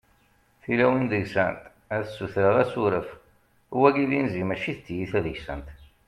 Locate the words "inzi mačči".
4.19-4.73